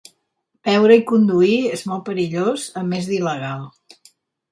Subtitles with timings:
[0.69, 3.61] Beure i conduir és molt perillós, a més d'il·legal.